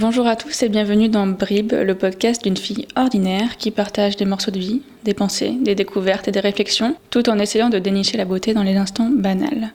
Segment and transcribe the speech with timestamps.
[0.00, 4.26] Bonjour à tous et bienvenue dans Brib, le podcast d'une fille ordinaire qui partage des
[4.26, 8.16] morceaux de vie, des pensées, des découvertes et des réflexions, tout en essayant de dénicher
[8.16, 9.72] la beauté dans les instants banals.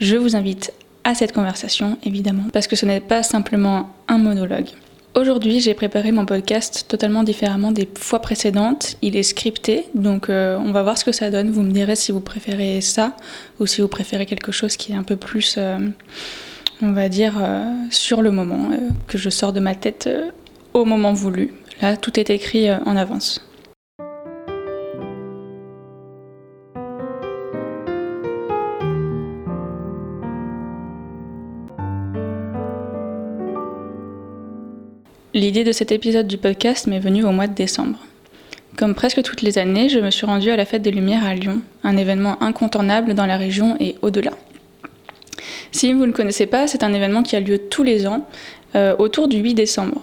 [0.00, 0.72] Je vous invite
[1.04, 4.70] à cette conversation, évidemment, parce que ce n'est pas simplement un monologue.
[5.14, 8.96] Aujourd'hui, j'ai préparé mon podcast totalement différemment des fois précédentes.
[9.02, 11.52] Il est scripté, donc euh, on va voir ce que ça donne.
[11.52, 13.16] Vous me direz si vous préférez ça
[13.60, 15.54] ou si vous préférez quelque chose qui est un peu plus...
[15.58, 15.78] Euh,
[16.82, 18.76] on va dire, euh, sur le moment, euh,
[19.06, 20.30] que je sors de ma tête euh,
[20.74, 21.52] au moment voulu.
[21.82, 23.46] Là, tout est écrit en avance.
[35.32, 37.98] L'idée de cet épisode du podcast m'est venue au mois de décembre.
[38.76, 41.34] Comme presque toutes les années, je me suis rendue à la Fête des Lumières à
[41.34, 44.32] Lyon, un événement incontournable dans la région et au-delà.
[45.72, 48.26] Si vous ne connaissez pas, c'est un événement qui a lieu tous les ans
[48.74, 50.02] euh, autour du 8 décembre.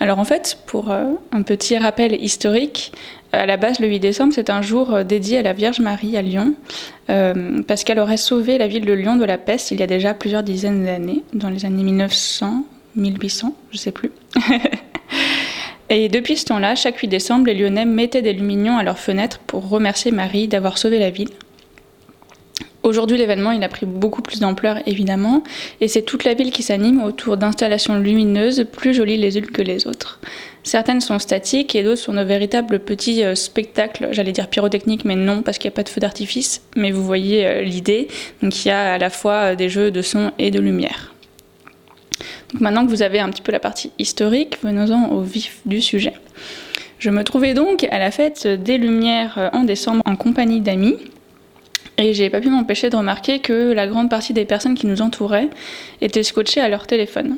[0.00, 2.92] Alors en fait, pour euh, un petit rappel historique,
[3.34, 6.16] euh, à la base, le 8 décembre, c'est un jour dédié à la Vierge Marie
[6.16, 6.54] à Lyon,
[7.06, 10.14] parce qu'elle aurait sauvé la ville de Lyon de la peste il y a déjà
[10.14, 12.64] plusieurs dizaines d'années, dans les années 1900,
[12.96, 14.10] 1800, je sais plus.
[15.90, 19.38] Et depuis ce temps-là, chaque 8 décembre, les Lyonnais mettaient des lumignons à leurs fenêtres
[19.46, 21.28] pour remercier Marie d'avoir sauvé la ville.
[22.84, 25.42] Aujourd'hui, l'événement, a pris beaucoup plus d'ampleur, évidemment,
[25.80, 29.62] et c'est toute la ville qui s'anime autour d'installations lumineuses plus jolies les unes que
[29.62, 30.20] les autres.
[30.64, 35.16] Certaines sont statiques et d'autres sont de véritables petits euh, spectacles, j'allais dire pyrotechniques, mais
[35.16, 38.06] non, parce qu'il n'y a pas de feu d'artifice, mais vous voyez euh, l'idée.
[38.42, 41.14] Donc il y a à la fois euh, des jeux de son et de lumière.
[42.52, 45.80] Donc maintenant que vous avez un petit peu la partie historique, venons-en au vif du
[45.80, 46.12] sujet.
[46.98, 50.96] Je me trouvais donc à la fête des Lumières en décembre en compagnie d'amis.
[51.96, 55.00] Et j'ai pas pu m'empêcher de remarquer que la grande partie des personnes qui nous
[55.00, 55.48] entouraient
[56.00, 57.36] étaient scotchées à leur téléphone.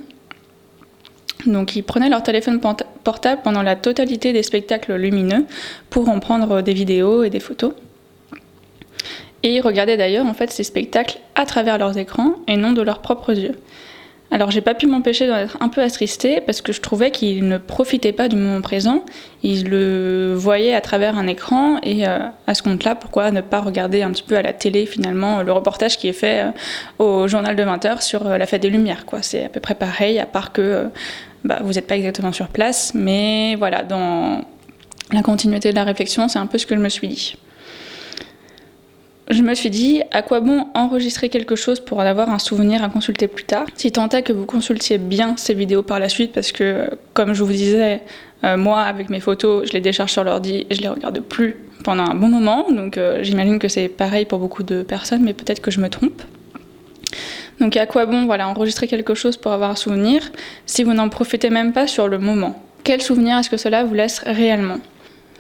[1.44, 2.60] Donc ils prenaient leur téléphone
[3.04, 5.44] portable pendant la totalité des spectacles lumineux
[5.90, 7.72] pour en prendre des vidéos et des photos.
[9.42, 12.82] Et ils regardaient d'ailleurs en fait ces spectacles à travers leurs écrans et non de
[12.82, 13.54] leurs propres yeux.
[14.30, 17.46] Alors j'ai pas pu m'empêcher d'en être un peu attristée parce que je trouvais qu'il
[17.46, 19.04] ne profitait pas du moment présent,
[19.42, 23.60] il le voyait à travers un écran et euh, à ce compte-là, pourquoi ne pas
[23.60, 26.50] regarder un petit peu à la télé finalement le reportage qui est fait euh,
[27.04, 29.04] au journal de 20h sur euh, la fête des Lumières.
[29.22, 30.88] C'est à peu près pareil à part que
[31.44, 34.44] bah, vous n'êtes pas exactement sur place, mais voilà, dans
[35.12, 37.36] la continuité de la réflexion, c'est un peu ce que je me suis dit
[39.28, 42.84] je me suis dit, à quoi bon enregistrer quelque chose pour en avoir un souvenir
[42.84, 43.66] à consulter plus tard?
[43.74, 47.32] Si tant est que vous consultiez bien ces vidéos par la suite, parce que, comme
[47.34, 48.02] je vous disais,
[48.44, 51.56] euh, moi, avec mes photos, je les décharge sur l'ordi et je les regarde plus
[51.82, 52.66] pendant un bon moment.
[52.70, 55.88] Donc, euh, j'imagine que c'est pareil pour beaucoup de personnes, mais peut-être que je me
[55.88, 56.22] trompe.
[57.58, 60.22] Donc, à quoi bon, voilà, enregistrer quelque chose pour avoir un souvenir
[60.66, 62.62] si vous n'en profitez même pas sur le moment?
[62.84, 64.78] Quel souvenir est-ce que cela vous laisse réellement?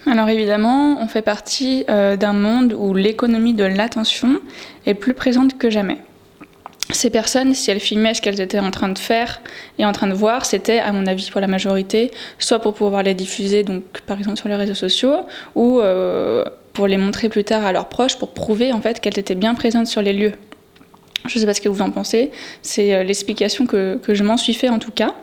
[0.06, 4.40] Alors évidemment, on fait partie euh, d'un monde où l'économie de l'attention
[4.86, 5.98] est plus présente que jamais.
[6.90, 9.40] Ces personnes, si elles filmaient ce qu'elles étaient en train de faire
[9.78, 13.02] et en train de voir, c'était, à mon avis, pour la majorité, soit pour pouvoir
[13.02, 17.42] les diffuser, donc par exemple sur les réseaux sociaux, ou euh, pour les montrer plus
[17.42, 20.34] tard à leurs proches pour prouver en fait qu'elles étaient bien présentes sur les lieux.
[21.26, 22.30] Je ne sais pas ce que vous en pensez,
[22.62, 25.14] c'est euh, l'explication que, que je m'en suis fait en tout cas.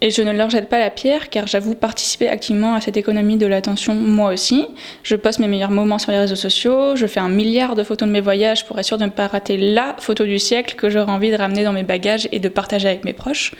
[0.00, 3.36] Et je ne leur jette pas la pierre car j'avoue participer activement à cette économie
[3.36, 4.66] de l'attention moi aussi.
[5.02, 8.06] Je poste mes meilleurs moments sur les réseaux sociaux, je fais un milliard de photos
[8.06, 10.88] de mes voyages pour être sûr de ne pas rater la photo du siècle que
[10.88, 13.54] j'aurais envie de ramener dans mes bagages et de partager avec mes proches.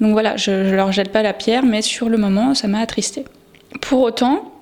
[0.00, 2.80] Donc voilà, je ne leur jette pas la pierre, mais sur le moment, ça m'a
[2.80, 3.24] attristé.
[3.80, 4.52] Pour autant,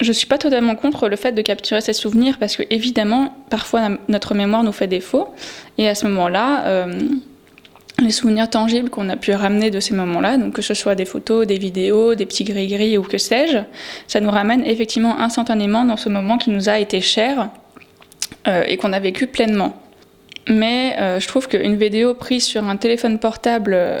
[0.00, 3.34] je ne suis pas totalement contre le fait de capturer ces souvenirs parce que évidemment,
[3.50, 5.28] parfois notre mémoire nous fait défaut.
[5.78, 7.00] Et à ce moment-là, euh,
[8.00, 11.04] les souvenirs tangibles qu'on a pu ramener de ces moments-là, donc que ce soit des
[11.04, 13.58] photos, des vidéos, des petits gris-gris ou que sais-je,
[14.06, 17.50] ça nous ramène effectivement instantanément dans ce moment qui nous a été cher
[18.48, 19.76] euh, et qu'on a vécu pleinement.
[20.48, 24.00] Mais euh, je trouve qu'une vidéo prise sur un téléphone portable, euh,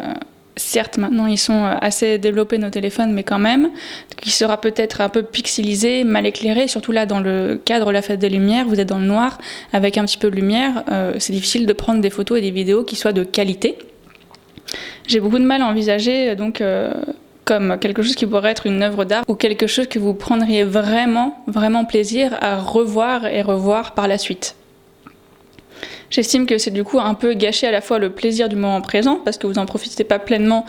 [0.56, 3.70] certes maintenant ils sont assez développés nos téléphones, mais quand même,
[4.16, 8.02] qui sera peut-être un peu pixelisé, mal éclairé, surtout là dans le cadre de la
[8.02, 9.38] fête des lumières, vous êtes dans le noir
[9.72, 10.84] avec un petit peu de lumière,
[11.18, 13.78] c'est difficile de prendre des photos et des vidéos qui soient de qualité.
[15.06, 16.92] J'ai beaucoup de mal à envisager euh, donc euh,
[17.44, 20.62] comme quelque chose qui pourrait être une œuvre d'art ou quelque chose que vous prendriez
[20.62, 24.54] vraiment, vraiment plaisir à revoir et revoir par la suite.
[26.10, 28.80] J'estime que c'est du coup un peu gâcher à la fois le plaisir du moment
[28.80, 30.64] présent parce que vous n'en profitez pas pleinement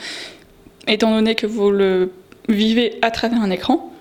[0.87, 2.11] étant donné que vous le
[2.49, 3.91] vivez à travers un écran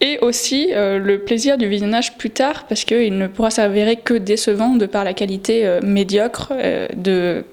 [0.00, 4.14] et aussi euh, le plaisir du visionnage plus tard parce qu'il ne pourra s'avérer que
[4.14, 6.52] décevant de par la qualité médiocre
[6.94, 7.44] de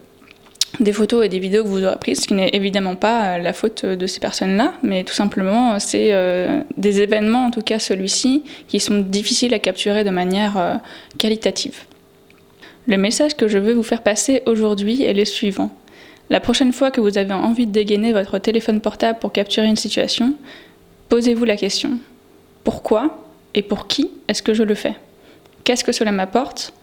[0.80, 3.54] des photos et des vidéos que vous aurez prises, ce qui n'est évidemment pas la
[3.54, 6.12] faute de ces personnes-là, mais tout simplement c'est
[6.78, 10.80] des événements, en tout cas celui-ci, qui sont difficiles à capturer de manière
[11.18, 11.80] qualitative.
[12.86, 15.72] Le message que je veux vous faire passer aujourd'hui est le suivant.
[16.30, 19.78] La prochaine fois que vous avez envie de dégainer votre téléphone portable pour capturer une
[19.78, 20.36] situation,
[21.10, 21.98] posez-vous la question.
[22.64, 24.96] Pourquoi et pour qui est-ce que je le fais?
[25.64, 26.74] Qu'est-ce que cela m'apporte?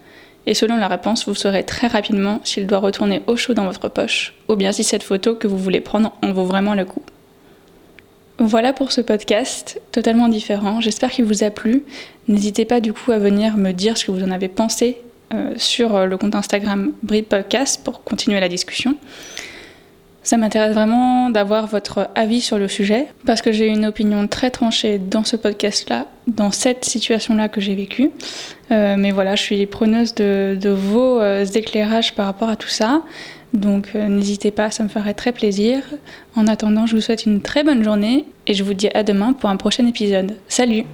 [0.46, 3.88] Et selon la réponse, vous saurez très rapidement s'il doit retourner au chaud dans votre
[3.88, 7.02] poche, ou bien si cette photo que vous voulez prendre en vaut vraiment le coup.
[8.38, 10.80] Voilà pour ce podcast, totalement différent.
[10.80, 11.84] J'espère qu'il vous a plu.
[12.28, 14.98] N'hésitez pas du coup à venir me dire ce que vous en avez pensé
[15.32, 18.96] euh, sur le compte Instagram Breed Podcast pour continuer la discussion.
[20.24, 24.50] Ça m'intéresse vraiment d'avoir votre avis sur le sujet parce que j'ai une opinion très
[24.50, 28.10] tranchée dans ce podcast-là, dans cette situation-là que j'ai vécue.
[28.70, 33.02] Euh, mais voilà, je suis preneuse de, vos euh, éclairages par rapport à tout ça.
[33.52, 35.82] Donc euh, n'hésitez pas, ça me ferait très plaisir.
[36.36, 39.34] En attendant, je vous souhaite une très bonne journée et je vous dis à demain
[39.34, 40.36] pour un prochain épisode.
[40.48, 40.84] Salut